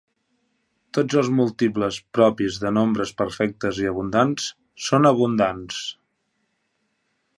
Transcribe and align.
Tots 0.97 1.17
els 1.21 1.27
múltiples 1.39 1.99
propis 2.17 2.57
de 2.63 2.71
nombres 2.77 3.11
perfectes 3.19 3.83
i 3.85 3.87
abundants 3.91 4.49
són 4.87 5.07
abundants. 5.11 5.83